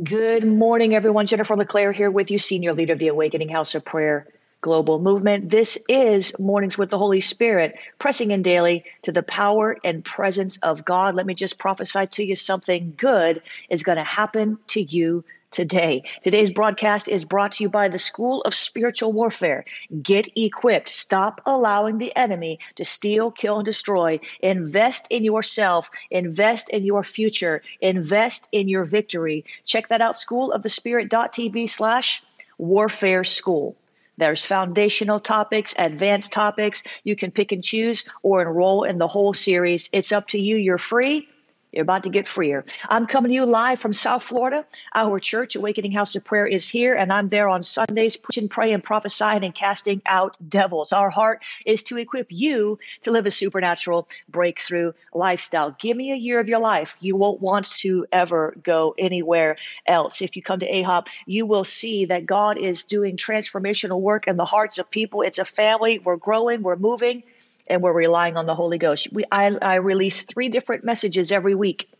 [0.00, 1.26] Good morning, everyone.
[1.26, 4.28] Jennifer LeClaire here with you, Senior Leader of the Awakening House of Prayer
[4.60, 5.50] Global Movement.
[5.50, 10.58] This is Mornings with the Holy Spirit, pressing in daily to the power and presence
[10.58, 11.14] of God.
[11.14, 16.02] Let me just prophesy to you something good is going to happen to you today.
[16.24, 19.64] Today's broadcast is brought to you by the School of Spiritual Warfare.
[20.02, 20.88] Get equipped.
[20.88, 24.18] Stop allowing the enemy to steal, kill, and destroy.
[24.40, 25.88] Invest in yourself.
[26.10, 27.62] Invest in your future.
[27.80, 29.44] Invest in your victory.
[29.64, 32.22] Check that out, schoolofthespirit.tv slash
[32.58, 33.76] warfare school.
[34.18, 36.82] There's foundational topics, advanced topics.
[37.04, 39.88] You can pick and choose or enroll in the whole series.
[39.92, 40.56] It's up to you.
[40.56, 41.28] You're free.
[41.72, 42.64] You're about to get freer.
[42.88, 44.64] I'm coming to you live from South Florida.
[44.94, 48.80] Our church, Awakening House of Prayer, is here, and I'm there on Sundays preaching, praying,
[48.80, 50.94] prophesying, and casting out devils.
[50.94, 55.76] Our heart is to equip you to live a supernatural breakthrough lifestyle.
[55.78, 56.96] Give me a year of your life.
[57.00, 60.22] You won't want to ever go anywhere else.
[60.22, 64.38] If you come to AHOP, you will see that God is doing transformational work in
[64.38, 65.20] the hearts of people.
[65.20, 65.98] It's a family.
[65.98, 67.24] We're growing, we're moving
[67.68, 69.08] and we're relying on the Holy Ghost.
[69.12, 71.90] We, I, I release three different messages every week,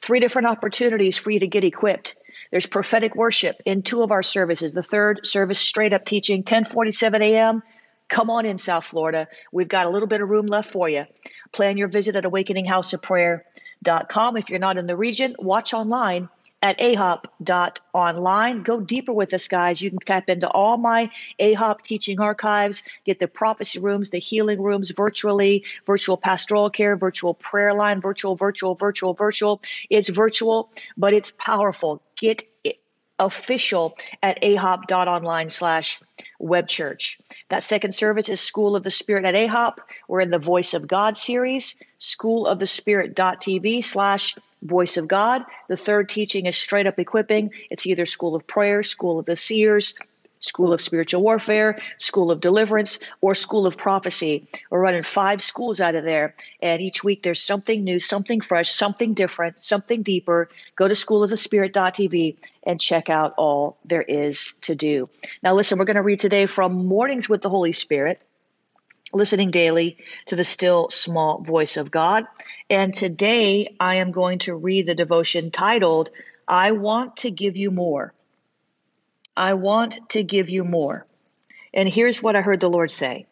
[0.00, 2.16] three different opportunities for you to get equipped.
[2.50, 4.72] There's prophetic worship in two of our services.
[4.72, 7.62] The third service, straight up teaching, 1047 a.m.
[8.08, 9.28] Come on in, South Florida.
[9.50, 11.06] We've got a little bit of room left for you.
[11.50, 14.36] Plan your visit at awakeninghouseofprayer.com.
[14.36, 16.28] If you're not in the region, watch online
[16.62, 18.62] at ahop.online.
[18.62, 19.82] Go deeper with us, guys.
[19.82, 24.62] You can tap into all my AHOP teaching archives, get the prophecy rooms, the healing
[24.62, 29.60] rooms virtually, virtual pastoral care, virtual prayer line, virtual, virtual, virtual, virtual.
[29.90, 32.00] It's virtual, but it's powerful.
[32.16, 32.78] Get it
[33.18, 36.00] official at ahop.online slash
[36.40, 37.20] webchurch.
[37.48, 39.78] That second service is School of the Spirit at ahop.
[40.08, 45.44] We're in the Voice of God series, school of the spirit.tv slash voice of God.
[45.68, 47.50] The third teaching is straight up equipping.
[47.70, 49.94] It's either School of Prayer, School of the Seers,
[50.42, 54.48] School of Spiritual Warfare, School of Deliverance, or School of Prophecy.
[54.70, 58.70] We're running five schools out of there, and each week there's something new, something fresh,
[58.72, 60.48] something different, something deeper.
[60.74, 65.08] Go to schoolofthespirit.tv and check out all there is to do.
[65.42, 68.24] Now, listen, we're going to read today from Mornings with the Holy Spirit
[69.12, 72.24] listening daily to the still small voice of God.
[72.70, 76.10] And today I am going to read the devotion titled,
[76.48, 78.14] I Want to Give You More.
[79.36, 81.06] I want to give you more.
[81.72, 83.26] And here's what I heard the Lord say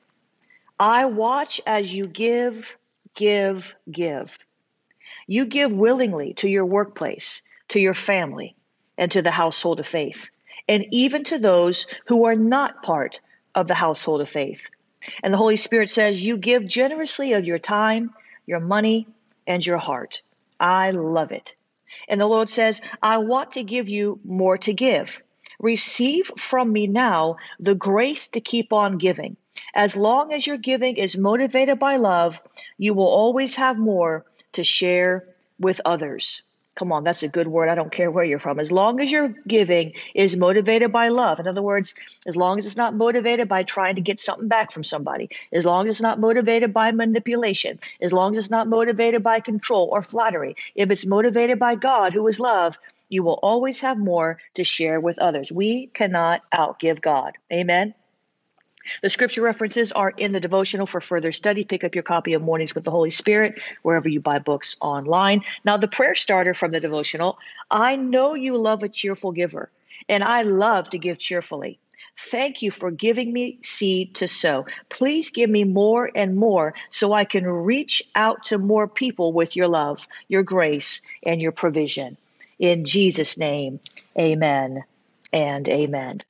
[0.78, 2.76] I watch as you give,
[3.14, 4.38] give, give.
[5.26, 8.56] You give willingly to your workplace, to your family,
[8.96, 10.30] and to the household of faith,
[10.69, 13.20] and even to those who are not part
[13.54, 14.69] of the household of faith.
[15.22, 18.15] And the Holy Spirit says, You give generously of your time,
[18.47, 19.06] your money,
[19.47, 20.22] and your heart.
[20.59, 21.55] I love it.
[22.09, 25.22] And the Lord says, I want to give you more to give.
[25.59, 29.37] Receive from me now the grace to keep on giving.
[29.75, 32.41] As long as your giving is motivated by love,
[32.78, 35.27] you will always have more to share
[35.59, 36.43] with others.
[36.80, 37.68] Come on, that's a good word.
[37.68, 38.58] I don't care where you're from.
[38.58, 41.94] As long as your giving is motivated by love, in other words,
[42.26, 45.66] as long as it's not motivated by trying to get something back from somebody, as
[45.66, 49.90] long as it's not motivated by manipulation, as long as it's not motivated by control
[49.92, 52.78] or flattery, if it's motivated by God, who is love,
[53.10, 55.52] you will always have more to share with others.
[55.52, 57.36] We cannot outgive God.
[57.52, 57.92] Amen.
[59.02, 61.64] The scripture references are in the devotional for further study.
[61.64, 65.42] Pick up your copy of Mornings with the Holy Spirit wherever you buy books online.
[65.64, 67.38] Now, the prayer starter from the devotional
[67.70, 69.70] I know you love a cheerful giver,
[70.08, 71.78] and I love to give cheerfully.
[72.19, 74.66] Thank you for giving me seed to sow.
[74.88, 79.56] Please give me more and more so I can reach out to more people with
[79.56, 82.16] your love, your grace, and your provision.
[82.58, 83.80] In Jesus' name,
[84.19, 84.84] amen
[85.32, 86.20] and amen.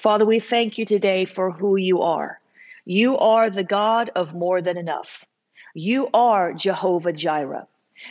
[0.00, 2.38] Father, we thank you today for who you are.
[2.84, 5.24] You are the God of more than enough.
[5.74, 7.66] You are Jehovah Jireh.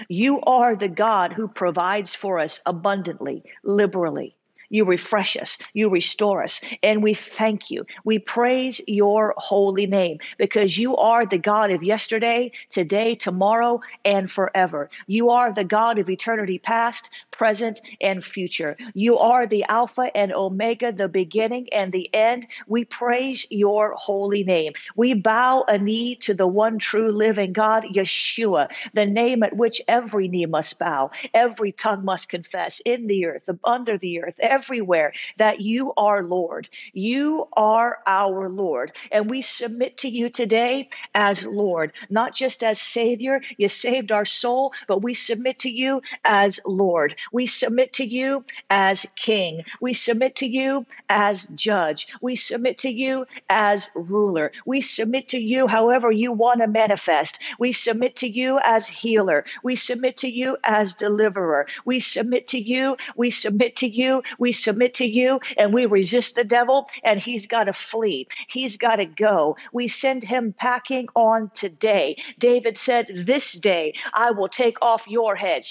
[0.10, 4.36] You are the God who provides for us abundantly, liberally.
[4.70, 7.86] You refresh us, you restore us, and we thank you.
[8.04, 14.30] We praise your holy name because you are the God of yesterday, today, tomorrow, and
[14.30, 14.90] forever.
[15.06, 18.78] You are the God of eternity past, present, and future.
[18.94, 22.48] You are the Alpha and Omega, the beginning and the end.
[22.68, 24.74] We praise your holy name.
[24.96, 29.82] We bow a knee to the one true living God, Yeshua, the name at which
[29.88, 35.14] every knee must bow, every tongue must confess in the earth, under the earth, everywhere
[35.38, 36.70] that you are Lord.
[36.94, 38.92] You are our Lord.
[39.12, 43.42] And we submit to you today as Lord, not just as Savior.
[43.58, 47.16] You saved our soul, but we submit to you as Lord.
[47.32, 49.64] We submit to you as king.
[49.80, 52.08] We submit to you as judge.
[52.22, 54.52] We submit to you as ruler.
[54.66, 57.42] We submit to you however you want to manifest.
[57.60, 59.46] We submit to you as healer.
[59.64, 61.68] We submit to you as deliverer.
[61.86, 62.98] We submit to you.
[63.16, 64.24] We submit to you.
[64.40, 68.28] We submit to you and we resist the devil and he's got to flee.
[68.48, 69.58] He's got to go.
[69.72, 72.18] We send him packing on today.
[72.40, 75.66] David said, This day I will take off your head.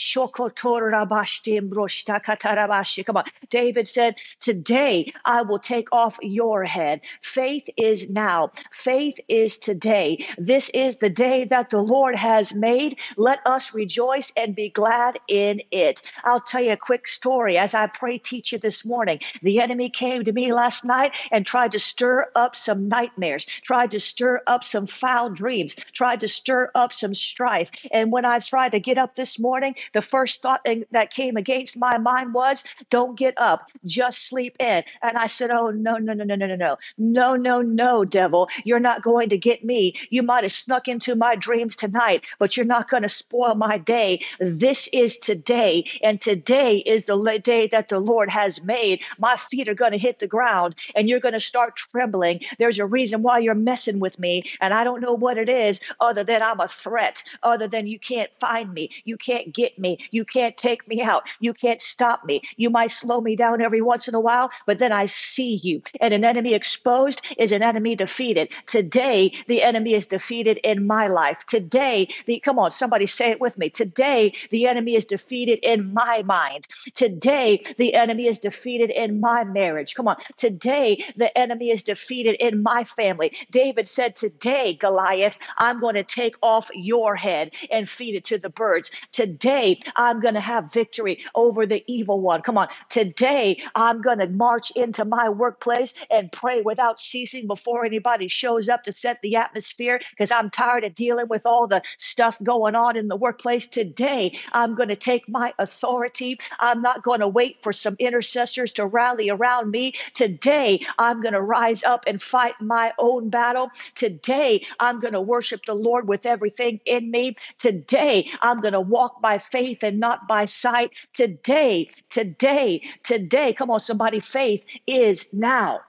[3.05, 3.25] Come on.
[3.51, 7.03] David said, Today I will take off your head.
[7.23, 8.51] Faith is now.
[8.73, 10.27] Faith is today.
[10.39, 12.99] This is the day that the Lord has made.
[13.17, 16.03] Let us rejoice and be glad in it.
[16.25, 19.21] I'll tell you a quick story as I pray, teach you this morning.
[19.43, 23.93] The enemy came to me last night and tried to stir up some nightmares, tried
[23.93, 27.71] to stir up some foul dreams, tried to stir up some strife.
[27.93, 31.77] And when I tried to get up this morning, the first thought that came against
[31.77, 34.85] my mind was, don't get up, just sleep in.
[35.03, 38.49] And I said, oh, no, no, no, no, no, no, no, no, no, no, devil,
[38.65, 39.95] you're not going to get me.
[40.11, 43.79] You might have snuck into my dreams tonight, but you're not going to spoil my
[43.79, 44.21] day.
[44.39, 49.05] This is today, and today is the day that the Lord has made.
[49.19, 52.41] My feet are going to hit the ground, and you're going to start trembling.
[52.59, 55.81] There's a reason why you're messing with me, and I don't know what it is
[56.01, 59.99] other than I'm a threat, other than you can't find me, you can't get me,
[60.11, 62.43] you can't take me out, you can't stop me.
[62.57, 65.83] You might slow me down every once in a while, but then I see you.
[66.01, 68.53] And an enemy exposed is an enemy defeated.
[68.67, 71.45] Today, the enemy is defeated in my life.
[71.47, 73.71] Today, the come on, somebody say it with me.
[73.71, 76.67] Today, the enemy is defeated in my mind.
[76.95, 79.95] Today, the enemy is defeated in my marriage.
[79.95, 80.17] Come on.
[80.37, 83.37] Today, the enemy is defeated in my family.
[83.51, 88.39] David said, Today, Goliath, I'm going to take off your head and feed it to
[88.39, 88.91] the birds.
[89.13, 92.43] Today, I'm going to have victory over the evil one.
[92.43, 92.69] Come on.
[92.91, 98.69] Today, I'm going to march into my workplace and pray without ceasing before anybody shows
[98.69, 102.75] up to set the atmosphere because I'm tired of dealing with all the stuff going
[102.75, 103.67] on in the workplace.
[103.67, 106.39] Today, I'm going to take my authority.
[106.59, 109.95] I'm not going to wait for some intercessors to rally around me.
[110.15, 113.71] Today, I'm going to rise up and fight my own battle.
[113.95, 117.37] Today, I'm going to worship the Lord with everything in me.
[117.59, 120.93] Today, I'm going to walk by faith and not by sight.
[121.13, 125.81] Today, today, today, come on, somebody, faith is now.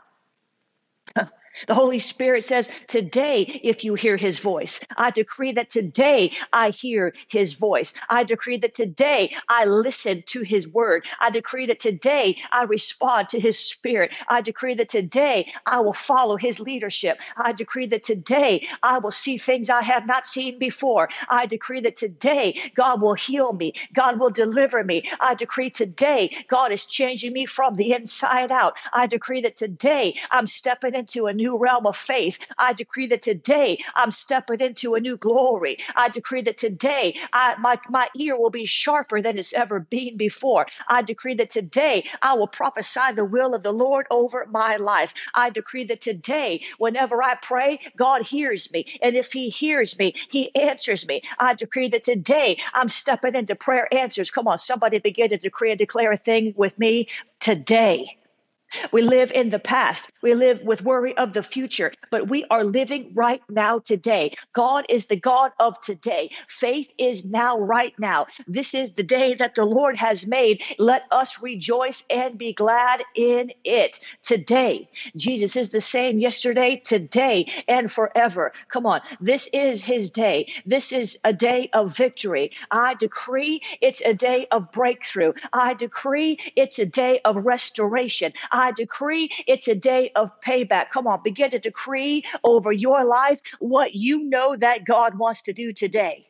[1.68, 6.70] The Holy Spirit says, Today, if you hear his voice, I decree that today I
[6.72, 7.94] hear his voice.
[8.10, 11.06] I decree that today I listen to his word.
[11.20, 14.12] I decree that today I respond to his spirit.
[14.28, 17.20] I decree that today I will follow his leadership.
[17.38, 21.10] I decree that today I will see things I have not seen before.
[21.30, 23.74] I decree that today God will heal me.
[23.94, 25.04] God will deliver me.
[25.20, 28.78] I decree today God is changing me from the inside out.
[28.94, 32.38] I decree that today I'm stepping into a new new realm of faith.
[32.58, 35.78] I decree that today I'm stepping into a new glory.
[35.96, 40.18] I decree that today I, my, my ear will be sharper than it's ever been
[40.18, 40.66] before.
[40.88, 45.14] I decree that today I will prophesy the will of the Lord over my life.
[45.34, 48.86] I decree that today, whenever I pray, God hears me.
[49.02, 51.22] And if He hears me, He answers me.
[51.38, 54.32] I decree that today I'm stepping into prayer answers.
[54.32, 57.08] Come on, somebody begin to decree and declare a thing with me
[57.40, 58.18] today.
[58.92, 60.10] We live in the past.
[60.22, 64.36] We live with worry of the future, but we are living right now today.
[64.54, 66.32] God is the God of today.
[66.48, 68.28] Faith is now, right now.
[68.48, 70.64] This is the day that the Lord has made.
[70.78, 74.90] Let us rejoice and be glad in it today.
[75.16, 78.54] Jesus is the same yesterday, today, and forever.
[78.68, 79.02] Come on.
[79.20, 80.52] This is his day.
[80.66, 82.52] This is a day of victory.
[82.72, 85.34] I decree it's a day of breakthrough.
[85.54, 88.34] I decree it's a day of restoration.
[88.56, 90.92] I decree it's a day of payback.
[90.92, 95.54] Come on, begin to decree over your life what you know that God wants to
[95.54, 96.28] do today.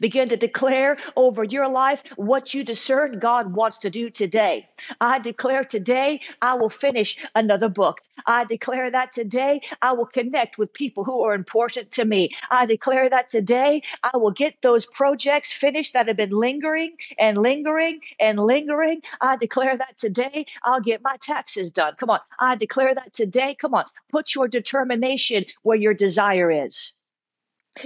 [0.00, 4.68] Begin to declare over your life what you discern God wants to do today.
[5.00, 8.00] I declare today I will finish another book.
[8.26, 12.30] I declare that today I will connect with people who are important to me.
[12.50, 17.36] I declare that today I will get those projects finished that have been lingering and
[17.38, 19.02] lingering and lingering.
[19.20, 21.94] I declare that today I'll get my taxes done.
[21.98, 22.20] Come on.
[22.38, 23.56] I declare that today.
[23.60, 23.84] Come on.
[24.10, 26.96] Put your determination where your desire is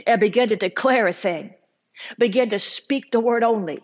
[0.06, 1.54] and begin to declare a thing.
[2.18, 3.82] Begin to speak the word only.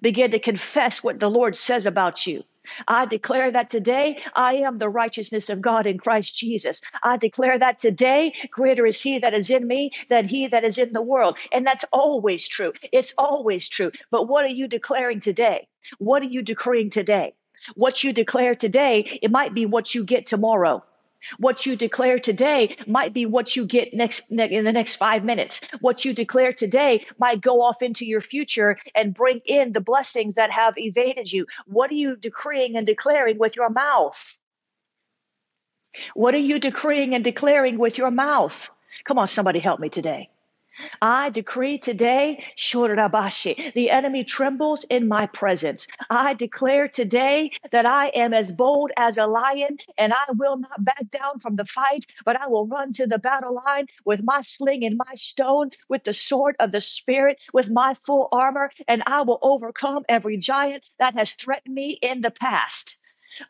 [0.00, 2.42] Begin to confess what the Lord says about you.
[2.88, 6.82] I declare that today I am the righteousness of God in Christ Jesus.
[7.02, 10.78] I declare that today greater is He that is in me than He that is
[10.78, 11.38] in the world.
[11.52, 12.72] And that's always true.
[12.92, 13.92] It's always true.
[14.10, 15.68] But what are you declaring today?
[15.98, 17.34] What are you decreeing today?
[17.74, 20.84] What you declare today, it might be what you get tomorrow.
[21.38, 25.60] What you declare today might be what you get next in the next 5 minutes.
[25.80, 30.36] What you declare today might go off into your future and bring in the blessings
[30.36, 31.46] that have evaded you.
[31.66, 34.36] What are you decreeing and declaring with your mouth?
[36.14, 38.68] What are you decreeing and declaring with your mouth?
[39.04, 40.28] Come on, somebody help me today.
[41.00, 45.86] I decree today, Shorabashi, the enemy trembles in my presence.
[46.10, 50.84] I declare today that I am as bold as a lion and I will not
[50.84, 54.40] back down from the fight, but I will run to the battle line with my
[54.42, 59.02] sling and my stone, with the sword of the Spirit, with my full armor, and
[59.06, 62.96] I will overcome every giant that has threatened me in the past.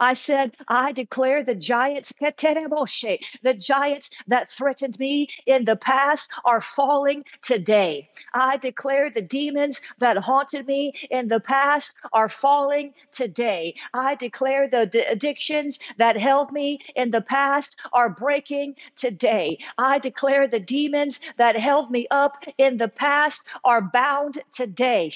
[0.01, 6.61] I said, I declare the giants, the giants that threatened me in the past are
[6.61, 8.09] falling today.
[8.35, 13.75] I declare the demons that haunted me in the past are falling today.
[13.95, 19.59] I declare the d- addictions that held me in the past are breaking today.
[19.79, 25.11] I declare the demons that held me up in the past are bound today.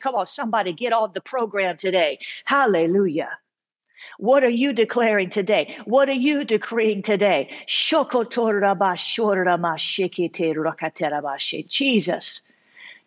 [0.00, 2.18] Come on, somebody get on the program today.
[2.44, 2.65] Hallelujah.
[4.18, 5.76] What are you declaring today?
[5.84, 7.50] What are you decreeing today?
[11.68, 12.42] Jesus,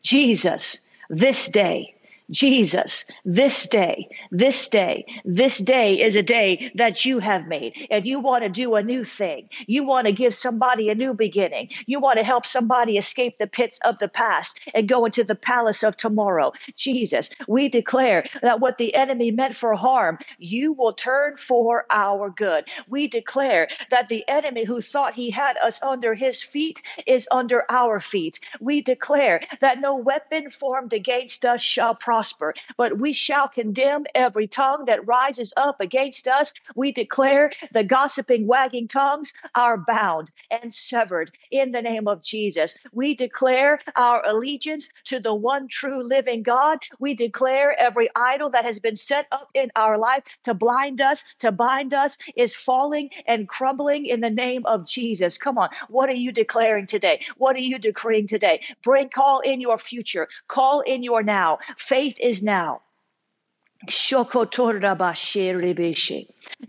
[0.01, 1.95] Jesus, this day,
[2.31, 7.88] Jesus, this day, this day, this day is a day that you have made.
[7.89, 9.50] And you want to do a new thing.
[9.65, 11.69] You want to give somebody a new beginning.
[11.88, 15.36] You want to help somebody escape the pits of the past and go into the
[15.36, 16.51] palace of tomorrow.
[16.75, 22.29] Jesus, we declare that what the enemy meant for harm, you will turn for our
[22.29, 22.65] good.
[22.88, 27.63] We declare that the enemy who thought he had us under his feet is under
[27.69, 28.39] our feet.
[28.59, 34.05] We declare that no weapon formed against us shall prosper prosper, but we shall condemn
[34.13, 36.51] every tongue that rises up against us.
[36.75, 42.75] We declare the gossiping, wagging tongues are bound and severed in the name of Jesus.
[42.91, 46.79] We declare our allegiance to the one true living God.
[46.99, 51.23] We declare every idol that has been set up in our life to blind us,
[51.39, 55.38] to bind us, is falling and crumbling in the name of Jesus.
[55.38, 55.69] Come on.
[55.88, 57.21] What are you declaring today?
[57.38, 58.59] What are you decreeing today?
[58.83, 61.59] Bring call in your future, call in your now.
[61.77, 62.81] Faith faith is now.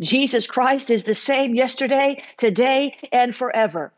[0.00, 3.92] Jesus Christ is the same yesterday, today, and forever.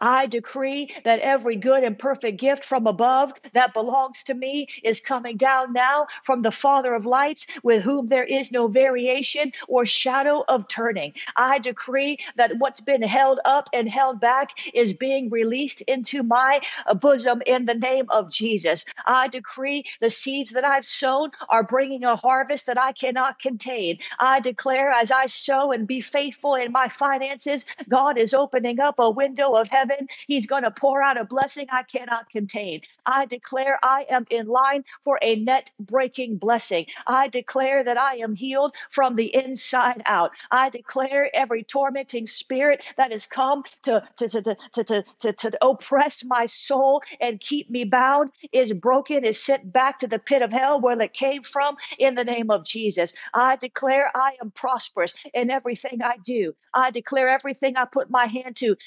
[0.00, 5.00] I decree that every good and perfect gift from above that belongs to me is
[5.00, 9.84] coming down now from the Father of lights, with whom there is no variation or
[9.84, 11.14] shadow of turning.
[11.34, 16.60] I decree that what's been held up and held back is being released into my
[17.00, 18.84] bosom in the name of Jesus.
[19.04, 23.98] I decree the seeds that I've sown are bringing a harvest that I cannot contain.
[24.18, 28.99] I declare as I sow and be faithful in my finances, God is opening up
[29.00, 30.08] a window of heaven.
[30.26, 32.82] He's going to pour out a blessing I cannot contain.
[33.06, 36.86] I declare I am in line for a net breaking blessing.
[37.06, 40.32] I declare that I am healed from the inside out.
[40.50, 45.58] I declare every tormenting spirit that has come to, to, to, to, to, to, to
[45.62, 50.42] oppress my soul and keep me bound is broken, is sent back to the pit
[50.42, 53.14] of hell where it came from in the name of Jesus.
[53.34, 56.54] I declare I am prosperous in everything I do.
[56.74, 58.76] I declare everything I put my hand to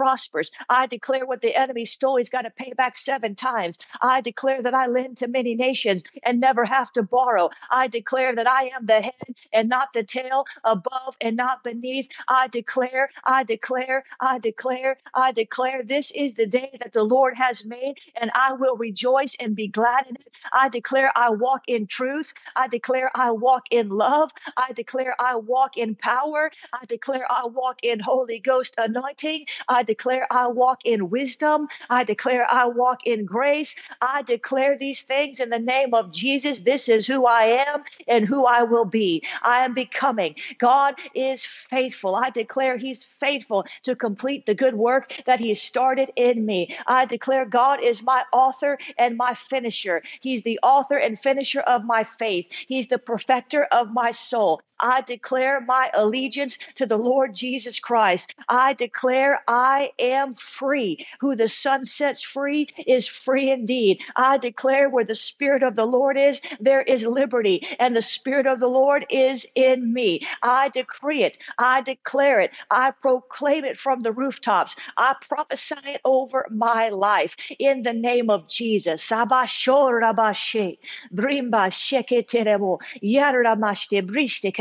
[0.00, 0.50] prospers.
[0.66, 3.78] I declare what the enemy stole, he's got to pay back seven times.
[4.00, 7.50] I declare that I lend to many nations and never have to borrow.
[7.70, 12.08] I declare that I am the head and not the tail, above and not beneath.
[12.26, 17.34] I declare, I declare, I declare, I declare this is the day that the Lord
[17.36, 20.28] has made, and I will rejoice and be glad in it.
[20.50, 22.32] I declare I walk in truth.
[22.56, 24.30] I declare I walk in love.
[24.56, 26.50] I declare I walk in power.
[26.72, 29.44] I declare I walk in Holy Ghost anointing.
[29.68, 31.68] I declare I walk in wisdom.
[31.88, 33.74] I declare I walk in grace.
[34.00, 36.60] I declare these things in the name of Jesus.
[36.60, 39.24] This is who I am and who I will be.
[39.42, 40.36] I am becoming.
[40.58, 42.14] God is faithful.
[42.14, 46.76] I declare He's faithful to complete the good work that He started in me.
[46.86, 50.02] I declare God is my author and my finisher.
[50.20, 52.46] He's the author and finisher of my faith.
[52.68, 54.62] He's the perfecter of my soul.
[54.78, 58.34] I declare my allegiance to the Lord Jesus Christ.
[58.48, 61.06] I declare I I am free.
[61.20, 64.02] Who the Son sets free is free indeed.
[64.14, 68.46] I declare where the Spirit of the Lord is, there is liberty, and the Spirit
[68.46, 70.20] of the Lord is in me.
[70.42, 71.38] I decree it.
[71.58, 72.50] I declare it.
[72.70, 74.76] I proclaim it from the rooftops.
[74.98, 79.08] I prophesy it over my life in the name of Jesus.
[79.08, 80.76] Sabashorabashe,
[81.10, 84.52] brimba sheketerebo, yaramashte, briste.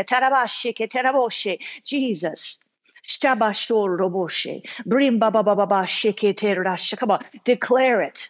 [1.83, 2.59] Jesus.
[3.09, 4.61] Stabashor roboshe.
[4.85, 6.95] Brimba baba baba sheketerashe.
[6.97, 8.29] Come on, declare it.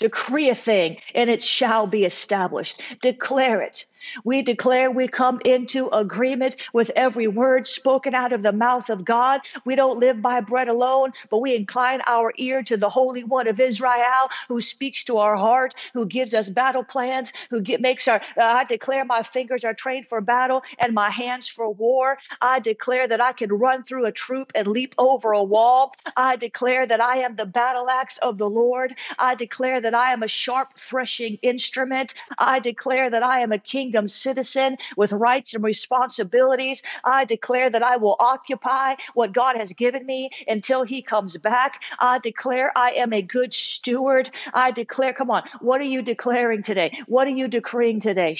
[0.00, 2.80] Decree a thing and it shall be established.
[3.00, 3.86] Declare it.
[4.24, 9.04] We declare we come into agreement with every word spoken out of the mouth of
[9.04, 9.40] God.
[9.64, 13.48] We don't live by bread alone, but we incline our ear to the Holy One
[13.48, 18.08] of Israel who speaks to our heart, who gives us battle plans, who get, makes
[18.08, 22.18] our, uh, I declare my fingers are trained for battle and my hands for war.
[22.40, 25.94] I declare that I can run through a troop and leap over a wall.
[26.16, 28.94] I declare that I am the battle axe of the Lord.
[29.18, 32.14] I declare that I am a sharp threshing instrument.
[32.38, 36.84] I declare that I am a king kingdom citizen with rights and responsibilities.
[37.02, 41.82] I declare that I will occupy what God has given me until He comes back.
[41.98, 44.30] I declare I am a good steward.
[44.54, 46.92] I declare, come on, what are you declaring today?
[47.08, 48.36] What are you decreeing today?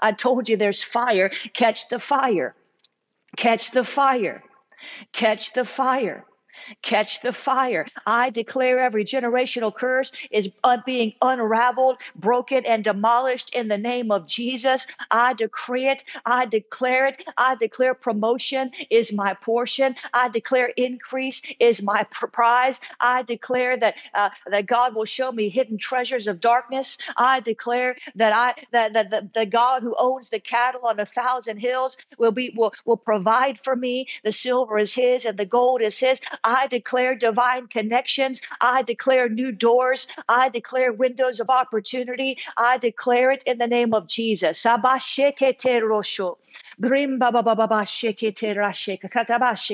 [0.00, 1.30] I told you there's fire.
[1.54, 2.56] Catch the fire.
[3.36, 4.42] Catch the fire.
[5.12, 6.24] Catch the fire.
[6.82, 7.86] Catch the fire.
[8.06, 10.50] I declare every generational curse is
[10.86, 14.86] being unraveled, broken, and demolished in the name of Jesus.
[15.10, 16.04] I decree it.
[16.24, 17.24] I declare it.
[17.36, 19.96] I declare promotion is my portion.
[20.12, 22.80] I declare increase is my prize.
[23.00, 26.98] I declare that uh, that God will show me hidden treasures of darkness.
[27.16, 31.06] I declare that I that, that the, the God who owns the cattle on a
[31.06, 34.08] thousand hills will be will will provide for me.
[34.24, 36.20] The silver is His and the gold is His.
[36.42, 38.40] I declare divine connections.
[38.60, 40.06] I declare new doors.
[40.28, 42.38] I declare windows of opportunity.
[42.56, 44.66] I declare it in the name of Jesus.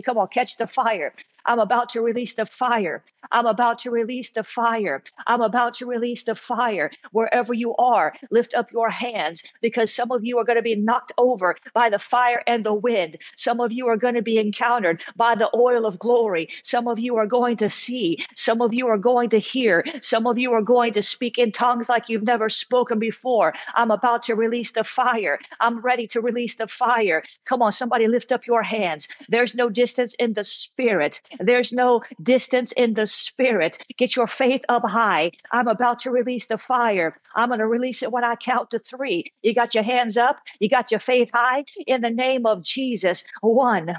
[0.03, 1.13] Come on, catch the fire.
[1.45, 3.05] I'm about to release the fire.
[3.31, 5.03] I'm about to release the fire.
[5.25, 6.91] I'm about to release the fire.
[7.13, 10.75] Wherever you are, lift up your hands because some of you are going to be
[10.75, 13.19] knocked over by the fire and the wind.
[13.37, 16.49] Some of you are going to be encountered by the oil of glory.
[16.65, 18.19] Some of you are going to see.
[18.35, 19.85] Some of you are going to hear.
[20.01, 23.55] Some of you are going to speak in tongues like you've never spoken before.
[23.75, 25.39] I'm about to release the fire.
[25.61, 26.96] I'm ready to release the fire.
[27.47, 29.09] Come on, somebody lift up your hands.
[29.29, 31.21] There's no distance in the spirit.
[31.39, 33.79] There's no distance in the spirit.
[33.99, 35.33] Get your faith up high.
[35.51, 37.17] I'm about to release the fire.
[37.35, 39.33] I'm going to release it when I count to three.
[39.43, 40.39] You got your hands up.
[40.61, 43.25] You got your faith high in the name of Jesus.
[43.41, 43.97] One,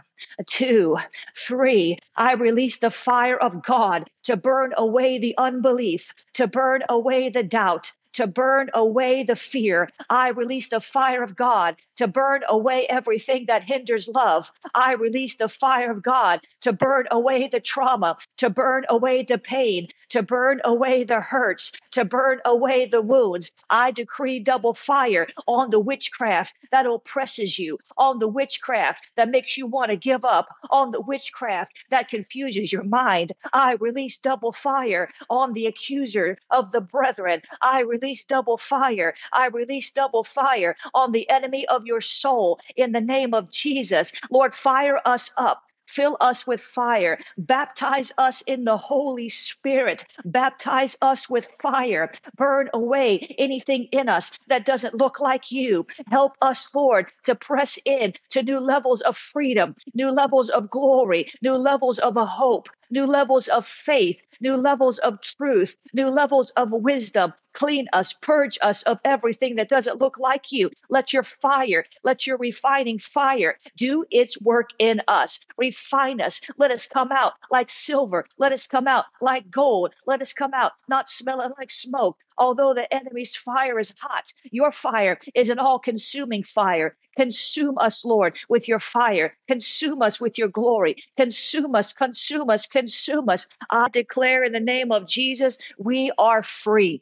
[0.48, 0.98] two,
[1.36, 2.00] three.
[2.16, 7.44] I release the fire of God to burn away the unbelief, to burn away the
[7.44, 9.90] doubt, to burn away the fear.
[10.10, 14.52] I release the fire of God to burn away everything that hinders love.
[14.74, 19.38] I release the fire of God to burn away the trauma, to burn away the
[19.38, 23.52] pain, to burn away the hurts, to burn away the wounds.
[23.70, 29.58] I decree double fire on the witchcraft that oppresses you, on the witchcraft that makes
[29.58, 33.34] you want to give up, on the witchcraft that confuses your mind.
[33.54, 37.42] I release double fire on the accuser of the brethren.
[37.62, 39.14] I release double fire.
[39.32, 44.14] I release double fire on the enemy of your soul in the name of Jesus.
[44.30, 45.64] Lord, fire us up.
[45.88, 47.20] Fill us with fire.
[47.38, 50.06] Baptize us in the Holy Spirit.
[50.26, 52.12] Baptize us with fire.
[52.36, 55.86] Burn away anything in us that doesn't look like you.
[56.10, 61.30] Help us, Lord, to press in to new levels of freedom, new levels of glory,
[61.42, 66.52] new levels of a hope, new levels of faith, new levels of truth, new levels
[66.52, 67.34] of wisdom.
[67.54, 70.70] Clean us, purge us of everything that doesn't look like you.
[70.90, 75.46] Let your fire, let your refining fire do its work in us.
[75.58, 76.42] Refine us.
[76.58, 78.26] Let us come out like silver.
[78.38, 79.94] Let us come out like gold.
[80.06, 82.18] Let us come out not smelling like smoke.
[82.38, 86.96] Although the enemy's fire is hot, your fire is an all consuming fire.
[87.16, 89.36] Consume us, Lord, with your fire.
[89.48, 90.98] Consume us with your glory.
[91.18, 93.48] Consume us, consume us, consume us.
[93.70, 97.02] I declare in the name of Jesus, we are free.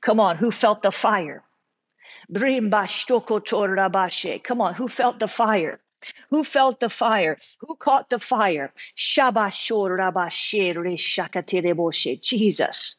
[0.00, 1.44] Come on, who felt the fire?
[4.44, 5.80] Come on, who felt the fire?
[6.30, 7.38] Who felt the fire?
[7.60, 8.72] Who caught the fire?
[12.22, 12.96] Jesus.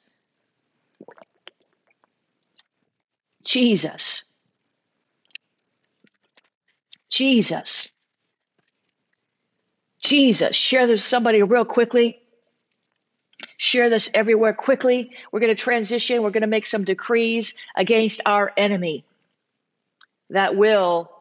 [3.43, 4.25] Jesus.
[7.09, 7.89] Jesus.
[10.01, 10.55] Jesus.
[10.55, 12.19] Share this with somebody real quickly.
[13.57, 15.11] Share this everywhere quickly.
[15.31, 16.21] We're going to transition.
[16.21, 19.05] We're going to make some decrees against our enemy
[20.29, 21.11] that will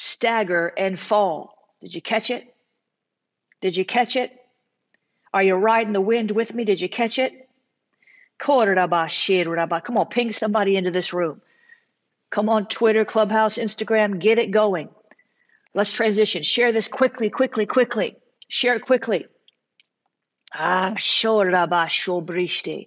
[0.00, 1.58] stagger and fall.
[1.80, 2.54] Did you catch it?
[3.60, 4.30] Did you catch it?
[5.34, 6.64] Are you riding the wind with me?
[6.64, 7.48] Did you catch it?
[8.38, 11.42] Come on, ping somebody into this room.
[12.30, 14.88] Come on, Twitter, Clubhouse, Instagram, get it going.
[15.74, 16.44] Let's transition.
[16.44, 18.16] Share this quickly, quickly, quickly.
[18.46, 19.26] Share it quickly.
[20.54, 22.86] Ah, shobrishte.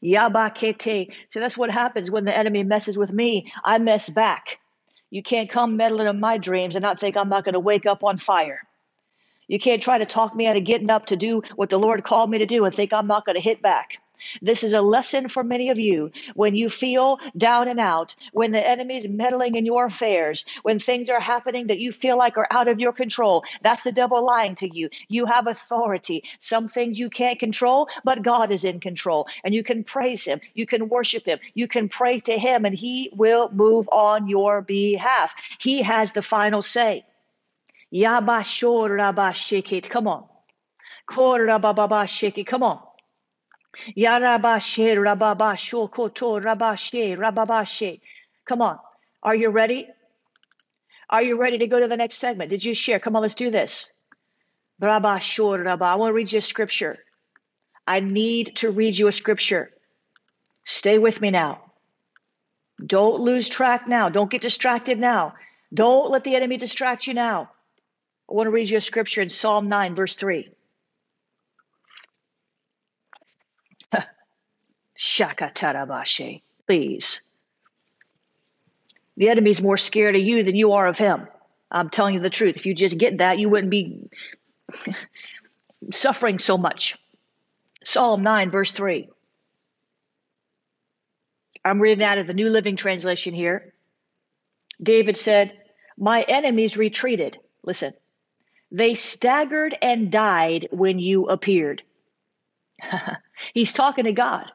[0.00, 1.12] Yabakete.
[1.30, 3.52] So that's what happens when the enemy messes with me.
[3.64, 4.60] I mess back.
[5.12, 7.84] You can't come meddling in my dreams and not think I'm not going to wake
[7.84, 8.62] up on fire.
[9.46, 12.02] You can't try to talk me out of getting up to do what the Lord
[12.02, 13.98] called me to do and think I'm not going to hit back.
[14.40, 16.10] This is a lesson for many of you.
[16.34, 21.10] When you feel down and out, when the enemy's meddling in your affairs, when things
[21.10, 24.54] are happening that you feel like are out of your control, that's the devil lying
[24.56, 24.90] to you.
[25.08, 26.24] You have authority.
[26.38, 29.28] Some things you can't control, but God is in control.
[29.44, 32.74] And you can praise Him, you can worship Him, you can pray to Him, and
[32.74, 35.34] He will move on your behalf.
[35.58, 37.04] He has the final say.
[37.92, 40.24] Yabashor Come on.
[41.08, 42.80] Korababa shiki come on.
[43.96, 48.00] Yarabashe rababasho koto rabashe rababashe.
[48.44, 48.78] Come on.
[49.22, 49.88] Are you ready?
[51.08, 52.50] Are you ready to go to the next segment?
[52.50, 52.98] Did you share?
[52.98, 53.90] Come on, let's do this.
[54.80, 55.84] Rabasho rabba.
[55.84, 56.98] I want to read you a scripture.
[57.86, 59.70] I need to read you a scripture.
[60.64, 61.60] Stay with me now.
[62.84, 64.08] Don't lose track now.
[64.08, 65.34] Don't get distracted now.
[65.72, 67.50] Don't let the enemy distract you now.
[68.30, 70.50] I want to read you a scripture in Psalm 9, verse 3.
[74.98, 76.42] Shakatarabashe.
[76.66, 77.22] Please.
[79.16, 81.26] The enemy's more scared of you than you are of him.
[81.70, 82.56] I'm telling you the truth.
[82.56, 84.08] If you just get that, you wouldn't be
[85.90, 86.98] suffering so much.
[87.84, 89.08] Psalm 9, verse 3.
[91.64, 93.72] I'm reading out of the New Living Translation here.
[94.82, 95.56] David said,
[95.96, 97.38] My enemies retreated.
[97.62, 97.94] Listen,
[98.70, 101.82] they staggered and died when you appeared.
[103.54, 104.50] He's talking to God.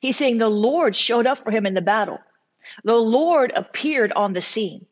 [0.00, 2.18] He's saying the Lord showed up for him in the battle.
[2.84, 4.86] The Lord appeared on the scene.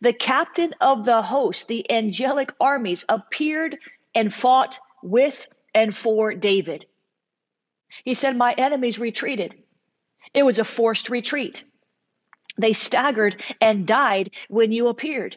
[0.00, 3.78] The captain of the host, the angelic armies, appeared
[4.14, 6.86] and fought with and for David.
[8.04, 9.54] He said, My enemies retreated.
[10.34, 11.64] It was a forced retreat.
[12.58, 15.36] They staggered and died when you appeared.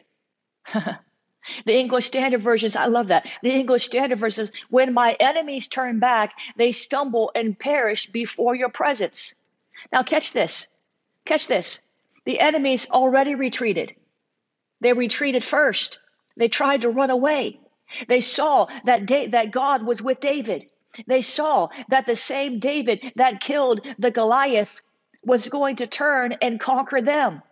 [1.64, 3.28] The English Standard Version, I love that.
[3.42, 8.54] The English Standard Version says, When my enemies turn back, they stumble and perish before
[8.54, 9.34] your presence.
[9.92, 10.68] Now, catch this.
[11.24, 11.80] Catch this.
[12.24, 13.94] The enemies already retreated.
[14.80, 16.00] They retreated first.
[16.36, 17.60] They tried to run away.
[18.08, 20.66] They saw that, da- that God was with David.
[21.06, 24.80] They saw that the same David that killed the Goliath
[25.24, 27.42] was going to turn and conquer them.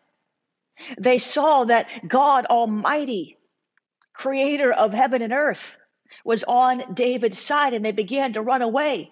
[0.98, 3.38] They saw that God Almighty
[4.14, 5.76] creator of heaven and earth,
[6.24, 9.10] was on David's side and they began to run away.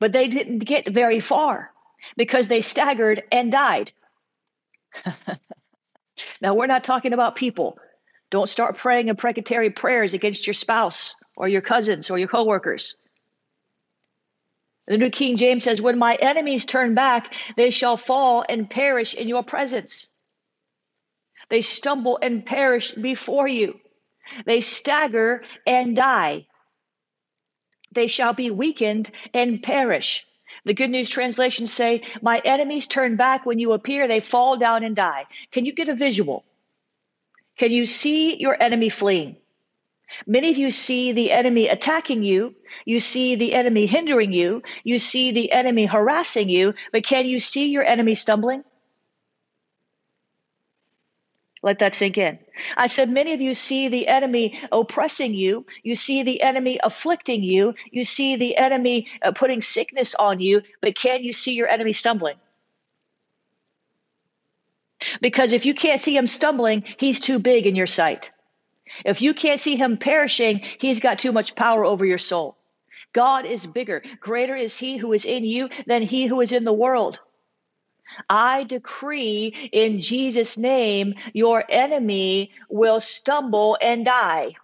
[0.00, 1.70] But they didn't get very far
[2.16, 3.92] because they staggered and died.
[6.40, 7.78] now, we're not talking about people.
[8.30, 12.96] Don't start praying imprecatory prayers against your spouse or your cousins or your coworkers.
[14.86, 19.14] The New King James says, When my enemies turn back, they shall fall and perish
[19.14, 20.10] in your presence.
[21.50, 23.78] They stumble and perish before you.
[24.46, 26.46] They stagger and die.
[27.92, 30.26] They shall be weakened and perish.
[30.64, 34.84] The Good News translations say, My enemies turn back when you appear, they fall down
[34.84, 35.26] and die.
[35.50, 36.44] Can you get a visual?
[37.58, 39.36] Can you see your enemy fleeing?
[40.26, 42.54] Many of you see the enemy attacking you.
[42.84, 44.62] You see the enemy hindering you.
[44.84, 46.74] You see the enemy harassing you.
[46.92, 48.62] But can you see your enemy stumbling?
[51.62, 52.40] Let that sink in.
[52.76, 55.64] I said, many of you see the enemy oppressing you.
[55.84, 57.74] You see the enemy afflicting you.
[57.90, 61.92] You see the enemy uh, putting sickness on you, but can you see your enemy
[61.92, 62.36] stumbling?
[65.20, 68.32] Because if you can't see him stumbling, he's too big in your sight.
[69.04, 72.56] If you can't see him perishing, he's got too much power over your soul.
[73.12, 74.02] God is bigger.
[74.20, 77.20] Greater is he who is in you than he who is in the world.
[78.28, 84.56] I decree in Jesus' name, your enemy will stumble and die.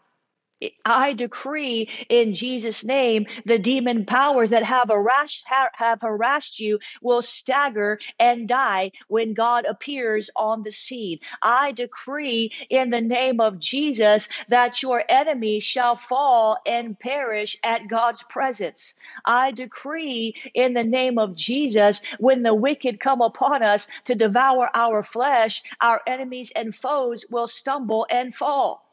[0.84, 5.44] I decree in Jesus' name the demon powers that have harassed,
[5.74, 11.20] have harassed you will stagger and die when God appears on the scene.
[11.40, 17.88] I decree in the name of Jesus that your enemy shall fall and perish at
[17.88, 18.94] God's presence.
[19.24, 24.68] I decree in the name of Jesus when the wicked come upon us to devour
[24.74, 28.87] our flesh, our enemies and foes will stumble and fall.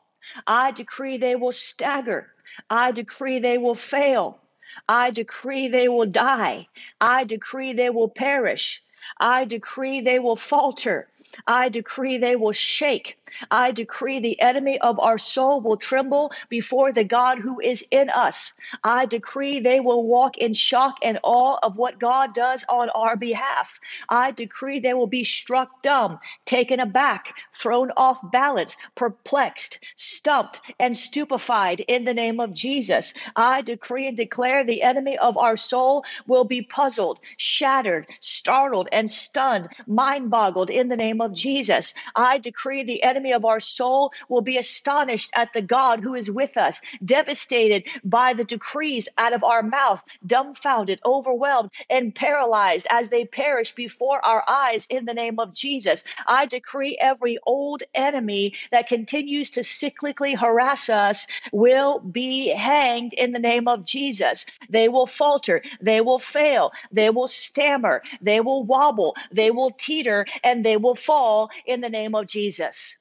[0.47, 2.31] I decree they will stagger.
[2.69, 4.39] I decree they will fail.
[4.87, 6.67] I decree they will die.
[6.99, 8.83] I decree they will perish.
[9.19, 11.07] I decree they will falter.
[11.47, 13.17] I decree they will shake.
[13.51, 18.09] I decree the enemy of our soul will tremble before the God who is in
[18.09, 18.53] us.
[18.83, 23.17] I decree they will walk in shock and awe of what God does on our
[23.17, 23.79] behalf.
[24.07, 30.97] I decree they will be struck dumb, taken aback, thrown off balance, perplexed, stumped, and
[30.97, 33.13] stupefied in the name of Jesus.
[33.35, 39.09] I decree and declare the enemy of our soul will be puzzled, shattered, startled, and
[39.09, 41.93] stunned, mind boggled in the name of Jesus.
[42.15, 46.29] I decree the enemy of our soul will be astonished at the God who is
[46.29, 53.09] with us, devastated by the decrees out of our mouth, dumbfounded, overwhelmed, and paralyzed as
[53.09, 56.03] they perish before our eyes in the name of Jesus.
[56.25, 63.31] I decree every old enemy that continues to cyclically harass us will be hanged in
[63.31, 64.45] the name of Jesus.
[64.69, 70.25] They will falter, they will fail, they will stammer, they will wobble, they will teeter,
[70.43, 72.99] and they will fall in the name of Jesus.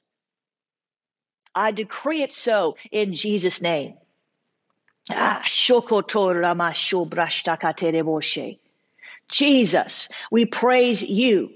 [1.53, 3.95] I decree it so in Jesus' name.
[5.09, 5.43] Ah,
[9.29, 11.51] Jesus, we praise you.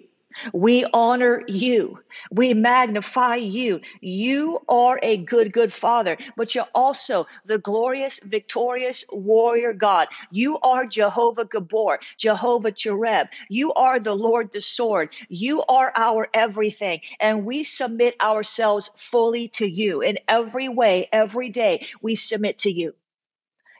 [0.54, 2.00] We honor you.
[2.32, 3.82] We magnify you.
[4.02, 10.08] You are a good, good father, but you're also the glorious, victorious warrior God.
[10.32, 13.30] You are Jehovah Gibbor, Jehovah Chereb.
[13.50, 15.10] You are the Lord the sword.
[15.28, 17.02] You are our everything.
[17.20, 21.86] And we submit ourselves fully to you in every way, every day.
[22.02, 22.94] We submit to you.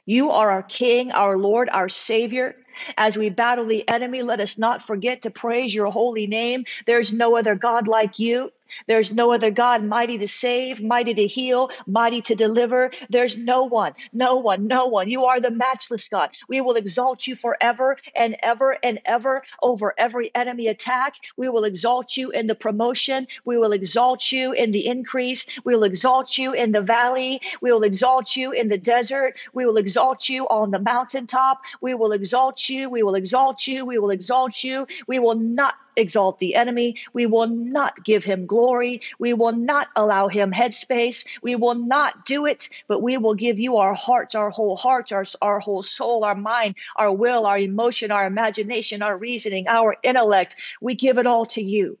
[0.06, 2.56] You are our King, our Lord, our Savior.
[2.96, 6.64] As we battle the enemy, let us not forget to praise your holy name.
[6.86, 8.50] There's no other God like you.
[8.86, 12.92] There's no other God mighty to save, mighty to heal, mighty to deliver.
[13.08, 15.10] There's no one, no one, no one.
[15.10, 16.30] You are the matchless God.
[16.48, 21.14] We will exalt you forever and ever and ever over every enemy attack.
[21.36, 23.24] We will exalt you in the promotion.
[23.44, 25.46] We will exalt you in the increase.
[25.64, 27.40] We will exalt you in the valley.
[27.60, 29.34] We will exalt you in the desert.
[29.52, 31.62] We will exalt you on the mountaintop.
[31.80, 32.69] We will exalt you.
[32.70, 33.84] We will exalt you.
[33.84, 34.86] We will exalt you.
[35.06, 36.96] We will not exalt the enemy.
[37.12, 39.02] We will not give him glory.
[39.18, 41.26] We will not allow him headspace.
[41.42, 45.12] We will not do it, but we will give you our hearts, our whole hearts,
[45.12, 49.96] our, our whole soul, our mind, our will, our emotion, our imagination, our reasoning, our
[50.02, 50.56] intellect.
[50.80, 51.98] We give it all to you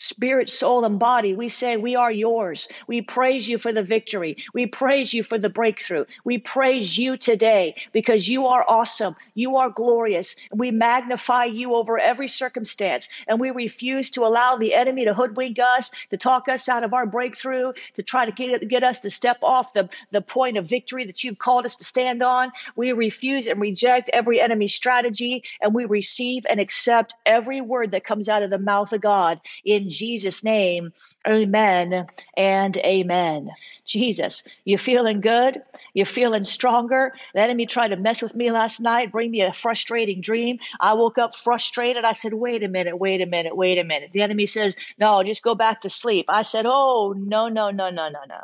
[0.00, 2.68] spirit, soul, and body, we say, We are yours.
[2.88, 4.38] We praise you for the victory.
[4.52, 6.06] We praise you for the breakthrough.
[6.24, 9.14] We praise you today because you are awesome.
[9.34, 10.34] You are glorious.
[10.52, 13.08] We magnify you over every circumstance.
[13.28, 16.94] And we refuse to allow the enemy to hoodwink us, to talk us out of
[16.94, 20.66] our breakthrough, to try to get, get us to step off the, the point of
[20.66, 22.52] victory that you've called us to stand on.
[22.74, 28.04] We refuse and reject every enemy strategy, and we receive and accept every word that
[28.04, 30.92] comes out of the mouth of God in Jesus' name,
[31.26, 33.50] amen and amen.
[33.84, 35.62] Jesus, you feeling good?
[35.94, 37.14] You're feeling stronger?
[37.34, 40.58] The enemy tried to mess with me last night, bring me a frustrating dream.
[40.78, 42.04] I woke up frustrated.
[42.04, 44.10] I said, wait a minute, wait a minute, wait a minute.
[44.12, 46.26] The enemy says, no, just go back to sleep.
[46.28, 48.40] I said, oh, no, no, no, no, no, no.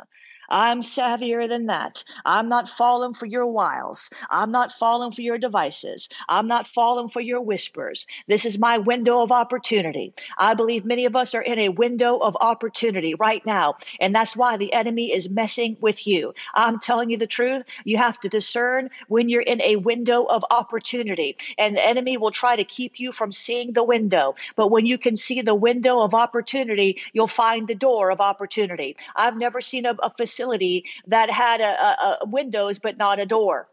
[0.49, 2.03] I'm savvier than that.
[2.25, 4.09] I'm not falling for your wiles.
[4.29, 6.09] I'm not falling for your devices.
[6.29, 8.07] I'm not falling for your whispers.
[8.27, 10.13] This is my window of opportunity.
[10.37, 14.35] I believe many of us are in a window of opportunity right now, and that's
[14.35, 16.33] why the enemy is messing with you.
[16.53, 17.63] I'm telling you the truth.
[17.83, 22.31] You have to discern when you're in a window of opportunity, and the enemy will
[22.31, 24.35] try to keep you from seeing the window.
[24.55, 28.95] But when you can see the window of opportunity, you'll find the door of opportunity.
[29.15, 33.19] I've never seen a, a facility facility that had a, a, a windows but not
[33.19, 33.67] a door.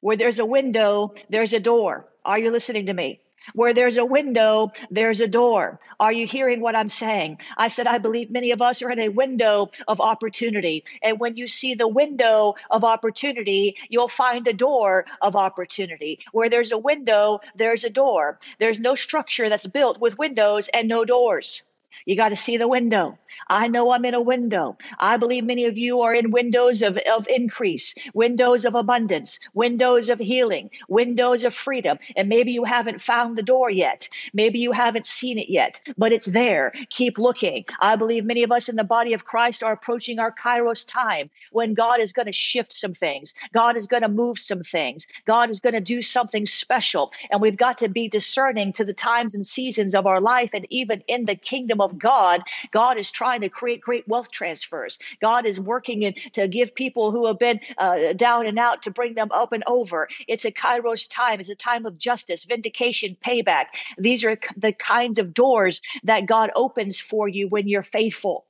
[0.00, 2.06] Where there's a window, there's a door.
[2.24, 3.20] Are you listening to me?
[3.54, 5.78] Where there's a window, there's a door.
[6.00, 7.38] Are you hearing what I'm saying?
[7.56, 10.84] I said, I believe many of us are in a window of opportunity.
[11.00, 16.18] And when you see the window of opportunity, you'll find a door of opportunity.
[16.32, 18.40] Where there's a window, there's a door.
[18.58, 21.62] There's no structure that's built with windows and no doors.
[22.06, 23.18] You got to see the window.
[23.48, 24.78] I know I'm in a window.
[24.96, 30.08] I believe many of you are in windows of, of increase, windows of abundance, windows
[30.08, 31.98] of healing, windows of freedom.
[32.16, 34.08] And maybe you haven't found the door yet.
[34.32, 36.72] Maybe you haven't seen it yet, but it's there.
[36.90, 37.64] Keep looking.
[37.80, 41.30] I believe many of us in the body of Christ are approaching our Kairos time
[41.50, 43.34] when God is going to shift some things.
[43.52, 45.08] God is going to move some things.
[45.26, 47.12] God is going to do something special.
[47.32, 50.68] And we've got to be discerning to the times and seasons of our life and
[50.70, 52.42] even in the kingdom of God.
[52.70, 54.98] God is trying to create great wealth transfers.
[55.20, 58.90] God is working in, to give people who have been uh, down and out to
[58.90, 60.08] bring them up and over.
[60.28, 61.40] It's a Kairos time.
[61.40, 63.66] It's a time of justice, vindication, payback.
[63.98, 68.45] These are the kinds of doors that God opens for you when you're faithful.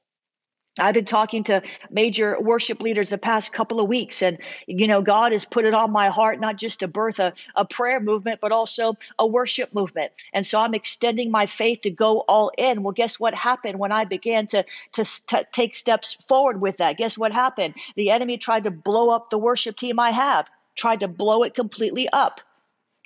[0.79, 5.01] I've been talking to major worship leaders the past couple of weeks, and you know,
[5.01, 8.41] God has put it on my heart not just to birth a, a prayer movement,
[8.41, 10.12] but also a worship movement.
[10.35, 12.83] And so I'm extending my faith to go all in.
[12.83, 15.07] Well, guess what happened when I began to, to,
[15.53, 16.99] take steps forward with that?
[16.99, 17.75] Guess what happened?
[17.95, 21.55] The enemy tried to blow up the worship team I have, tried to blow it
[21.55, 22.41] completely up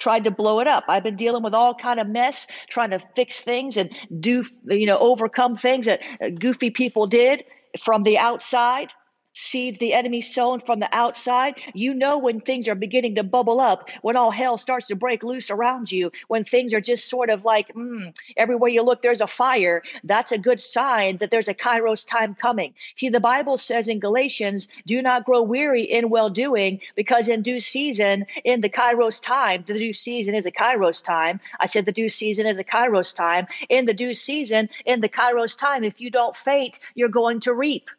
[0.00, 0.84] tried to blow it up.
[0.88, 4.86] I've been dealing with all kind of mess, trying to fix things and do, you
[4.86, 7.44] know, overcome things that uh, goofy people did
[7.78, 8.92] from the outside
[9.32, 11.54] seeds the enemy sown from the outside.
[11.74, 15.22] You know when things are beginning to bubble up, when all hell starts to break
[15.22, 19.20] loose around you, when things are just sort of like, mm, everywhere you look, there's
[19.20, 19.82] a fire.
[20.04, 22.74] That's a good sign that there's a kairos time coming.
[22.96, 27.42] See, the Bible says in Galatians, do not grow weary in well doing, because in
[27.42, 31.40] due season, in the kairos time, the due season is a kairos time.
[31.58, 33.46] I said the due season is a kairos time.
[33.68, 37.54] In the due season, in the kairos time, if you don't faint, you're going to
[37.54, 37.90] reap.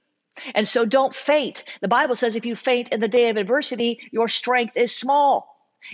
[0.56, 1.64] And so don't faint.
[1.82, 5.48] The Bible says if you faint in the day of adversity, your strength is small.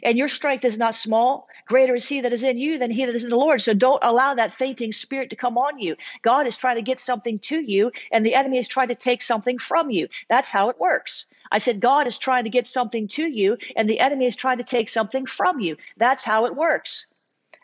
[0.04, 1.48] And your strength is not small.
[1.66, 3.62] Greater is he that is in you than he that is in the Lord.
[3.62, 5.96] So don't allow that fainting spirit to come on you.
[6.22, 9.22] God is trying to get something to you, and the enemy is trying to take
[9.22, 10.08] something from you.
[10.30, 11.26] That's how it works.
[11.50, 14.58] I said, God is trying to get something to you, and the enemy is trying
[14.58, 15.78] to take something from you.
[15.96, 17.08] That's how it works.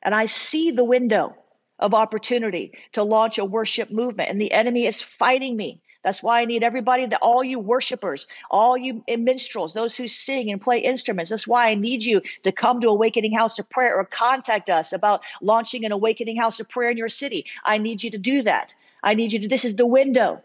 [0.01, 1.35] And I see the window
[1.77, 5.81] of opportunity to launch a worship movement, and the enemy is fighting me.
[6.03, 10.07] That's why I need everybody, that all you worshipers, all you eh, minstrels, those who
[10.07, 11.29] sing and play instruments.
[11.29, 14.93] That's why I need you to come to Awakening House of Prayer or contact us
[14.93, 17.45] about launching an Awakening House of Prayer in your city.
[17.63, 18.73] I need you to do that.
[19.01, 20.41] I need you to, this is the window.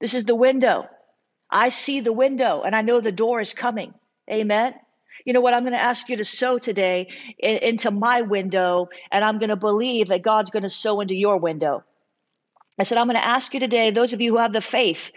[0.00, 0.88] This is the window.
[1.50, 3.94] I see the window and I know the door is coming.
[4.30, 4.74] Amen.
[5.24, 5.54] You know what?
[5.54, 9.56] I'm going to ask you to sow today into my window, and I'm going to
[9.56, 11.84] believe that God's going to sow into your window.
[12.78, 15.10] I said, I'm going to ask you today, those of you who have the faith,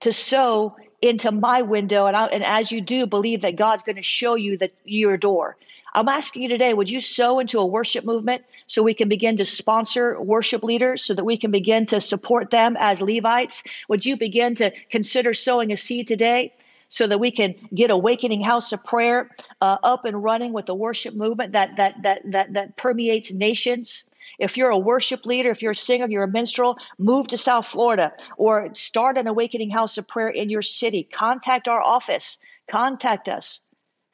[0.00, 2.06] to sow into my window.
[2.06, 5.16] And, I, and as you do, believe that God's going to show you the, your
[5.16, 5.56] door.
[5.94, 9.38] I'm asking you today, would you sow into a worship movement so we can begin
[9.38, 13.64] to sponsor worship leaders so that we can begin to support them as Levites?
[13.88, 16.52] Would you begin to consider sowing a seed today?
[16.90, 19.28] so that we can get awakening house of prayer
[19.60, 24.04] uh, up and running with the worship movement that that that that that permeates nations
[24.38, 27.66] if you're a worship leader, if you're a singer, you're a minstrel, move to South
[27.66, 31.02] Florida or start an awakening house of prayer in your city.
[31.02, 32.38] Contact our office.
[32.70, 33.60] Contact us.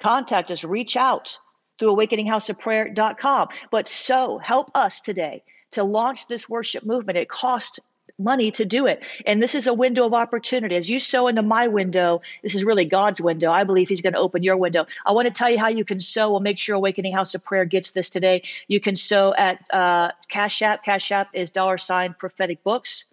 [0.00, 0.64] Contact us.
[0.64, 1.38] Reach out
[1.78, 3.48] through awakeninghouseofprayer.com.
[3.70, 7.18] But so help us today to launch this worship movement.
[7.18, 7.80] It costs
[8.18, 9.02] money to do it.
[9.26, 10.76] And this is a window of opportunity.
[10.76, 13.50] As you sow into my window, this is really God's window.
[13.50, 14.86] I believe He's going to open your window.
[15.04, 16.30] I want to tell you how you can sow.
[16.30, 18.42] We'll make sure Awakening House of Prayer gets this today.
[18.68, 20.84] You can sow at uh, Cash App.
[20.84, 23.04] Cash App is dollar sign prophetic books.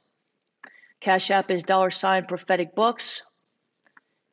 [0.99, 3.23] Cash App is dollar sign prophetic books.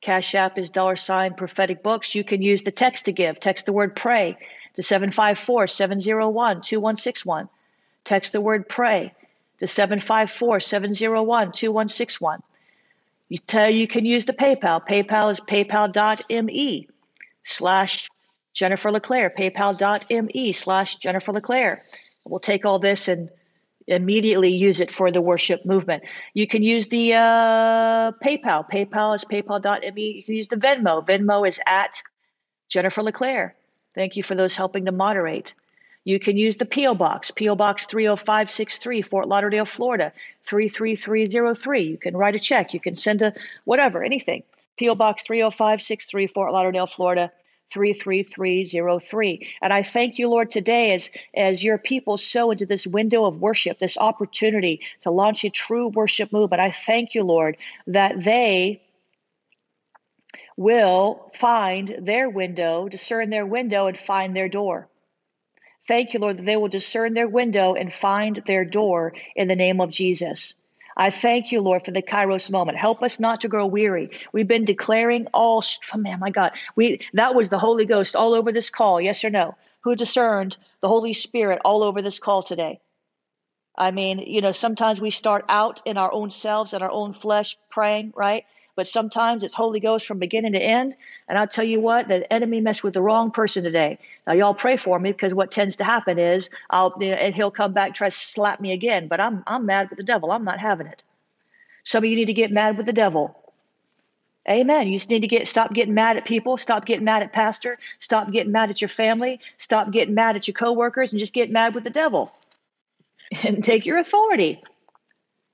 [0.00, 2.14] Cash App is dollar sign prophetic books.
[2.14, 3.40] You can use the text to give.
[3.40, 4.36] Text the word pray
[4.76, 7.48] to 754 701 2161.
[8.04, 9.12] Text the word pray
[9.58, 12.42] to 754 701 2161.
[13.28, 14.86] You, tell, you can use the PayPal.
[14.86, 16.88] PayPal is paypal.me
[17.44, 18.08] slash
[18.54, 21.84] Jennifer LeClaire, paypal.me slash Jennifer LeClaire.
[22.24, 23.30] We'll take all this and
[23.86, 26.04] immediately use it for the worship movement.
[26.34, 28.68] You can use the uh, PayPal.
[28.70, 30.02] PayPal is paypal.me.
[30.02, 31.06] You can use the Venmo.
[31.06, 32.02] Venmo is at
[32.68, 33.54] Jennifer LeClaire.
[33.94, 35.54] Thank you for those helping to moderate.
[36.08, 36.94] You can use the P.O.
[36.94, 37.54] Box, P.O.
[37.54, 40.14] Box 30563, Fort Lauderdale, Florida,
[40.46, 41.82] 33303.
[41.82, 42.72] You can write a check.
[42.72, 43.34] You can send a
[43.66, 44.42] whatever, anything.
[44.78, 44.94] P.O.
[44.94, 47.30] Box 30563, Fort Lauderdale, Florida,
[47.74, 49.48] 33303.
[49.60, 53.42] And I thank you, Lord, today as, as your people sow into this window of
[53.42, 56.62] worship, this opportunity to launch a true worship movement.
[56.62, 58.80] I thank you, Lord, that they
[60.56, 64.88] will find their window, discern their window, and find their door.
[65.88, 69.56] Thank you, Lord, that they will discern their window and find their door in the
[69.56, 70.54] name of Jesus.
[70.94, 72.76] I thank you, Lord, for the Kairos moment.
[72.76, 74.10] Help us not to grow weary.
[74.32, 75.64] We've been declaring all,
[75.94, 79.00] oh man, my God, we that was the Holy Ghost all over this call.
[79.00, 79.56] Yes or no?
[79.84, 82.80] Who discerned the Holy Spirit all over this call today?
[83.74, 87.14] I mean, you know, sometimes we start out in our own selves and our own
[87.14, 88.44] flesh praying, right?
[88.78, 90.94] But sometimes it's Holy Ghost from beginning to end.
[91.28, 93.98] And I'll tell you what, the enemy messed with the wrong person today.
[94.24, 97.34] Now, y'all pray for me because what tends to happen is I'll, you know, and
[97.34, 99.08] he'll come back try to slap me again.
[99.08, 100.30] But I'm, I'm mad with the devil.
[100.30, 101.02] I'm not having it.
[101.82, 103.36] Some of you need to get mad with the devil.
[104.48, 104.86] Amen.
[104.86, 107.80] You just need to get stop getting mad at people, stop getting mad at pastor,
[107.98, 111.50] stop getting mad at your family, stop getting mad at your coworkers, and just get
[111.50, 112.30] mad with the devil
[113.42, 114.62] and take your authority.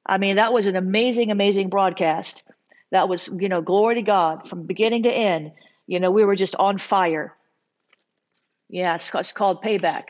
[0.04, 2.42] I mean, that was an amazing, amazing broadcast.
[2.94, 5.50] That was, you know, glory to God from beginning to end.
[5.88, 7.34] You know, we were just on fire.
[8.68, 10.04] Yeah, it's, it's called payback.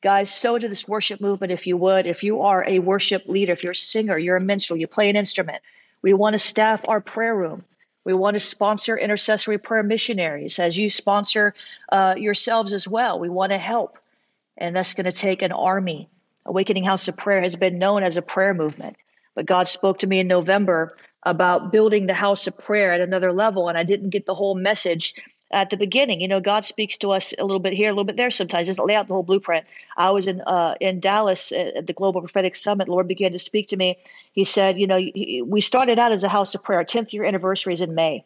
[0.00, 2.06] Guys, so to this worship movement if you would.
[2.06, 5.10] If you are a worship leader, if you're a singer, you're a minstrel, you play
[5.10, 5.60] an instrument,
[6.02, 7.64] we want to staff our prayer room.
[8.04, 11.52] We want to sponsor intercessory prayer missionaries as you sponsor
[11.90, 13.18] uh, yourselves as well.
[13.18, 13.98] We want to help.
[14.56, 16.08] And that's going to take an army.
[16.46, 18.96] Awakening House of Prayer has been known as a prayer movement.
[19.34, 23.32] But God spoke to me in November about building the house of prayer at another
[23.32, 25.14] level, and I didn't get the whole message
[25.50, 26.20] at the beginning.
[26.20, 28.68] You know, God speaks to us a little bit here, a little bit there sometimes.
[28.68, 29.66] Doesn't lay out the whole blueprint.
[29.96, 32.88] I was in uh, in Dallas at the Global Prophetic Summit.
[32.88, 33.98] Lord began to speak to me.
[34.32, 35.00] He said, you know,
[35.44, 36.78] we started out as a house of prayer.
[36.78, 38.24] Our 10th year anniversary is in May.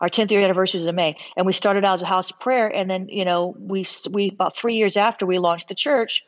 [0.00, 2.38] Our 10th year anniversary is in May, and we started out as a house of
[2.38, 2.68] prayer.
[2.68, 6.24] And then, you know, we we about three years after we launched the church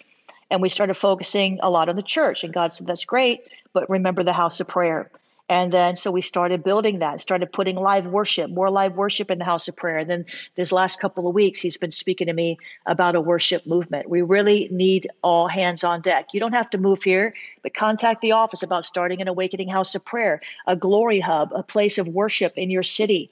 [0.55, 2.45] and we started focusing a lot on the church.
[2.45, 3.43] And God said, That's great,
[3.73, 5.11] but remember the house of prayer.
[5.49, 9.39] And then so we started building that, started putting live worship, more live worship in
[9.39, 9.99] the house of prayer.
[9.99, 13.67] And then this last couple of weeks, he's been speaking to me about a worship
[13.67, 14.09] movement.
[14.09, 16.29] We really need all hands on deck.
[16.33, 19.97] You don't have to move here, but contact the office about starting an awakening house
[19.97, 23.31] of prayer, a glory hub, a place of worship in your city.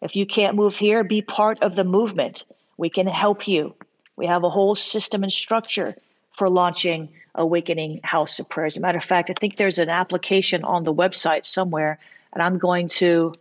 [0.00, 2.46] If you can't move here, be part of the movement.
[2.78, 3.74] We can help you.
[4.16, 5.96] We have a whole system and structure
[6.36, 8.66] for launching Awakening House of Prayer.
[8.66, 11.98] As a matter of fact, I think there's an application on the website somewhere,
[12.32, 13.32] and I'm going to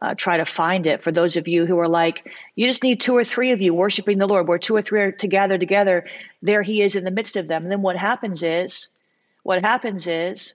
[0.00, 3.00] uh, try to find it for those of you who are like, you just need
[3.00, 4.46] two or three of you worshiping the Lord.
[4.46, 6.06] Where two or three are together, together,
[6.42, 7.62] there He is in the midst of them.
[7.62, 8.88] And then what happens is,
[9.42, 10.54] what happens is,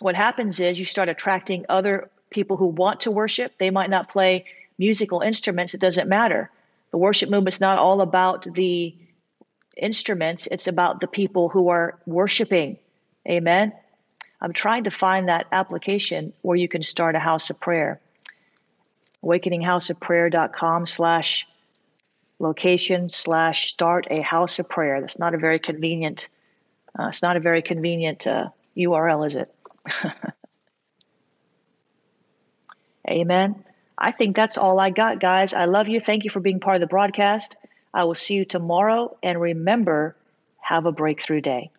[0.00, 3.52] what happens is you start attracting other people who want to worship.
[3.58, 4.46] They might not play
[4.78, 5.74] musical instruments.
[5.74, 6.50] It doesn't matter.
[6.90, 8.94] The worship movement's not all about the
[9.76, 12.78] instruments, it's about the people who are worshiping.
[13.28, 13.72] Amen.
[14.40, 18.00] I'm trying to find that application where you can start a house of prayer.
[19.24, 21.46] AwakeningHouseOfPrayer.com slash
[22.38, 25.00] location slash start a house of prayer.
[25.00, 26.28] That's not a very convenient.
[26.98, 29.54] Uh, it's not a very convenient uh, URL, is it?
[33.08, 33.64] Amen.
[33.96, 35.54] I think that's all I got, guys.
[35.54, 36.00] I love you.
[36.00, 37.56] Thank you for being part of the broadcast.
[37.96, 39.16] I will see you tomorrow.
[39.22, 40.16] And remember,
[40.60, 41.70] have a breakthrough day.